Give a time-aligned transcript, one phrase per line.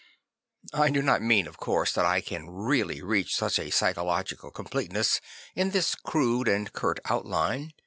[0.73, 5.21] I do not mean, of course, that I can realJy reach such a pyschological completeness
[5.55, 7.73] in this crude and curt outline.